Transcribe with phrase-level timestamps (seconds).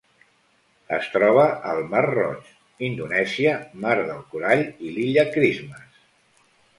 [0.95, 1.41] Es troba
[1.73, 2.47] al Mar Roig,
[2.87, 3.51] Indonèsia,
[3.83, 6.01] Mar del Corall i l'Illa Christmas.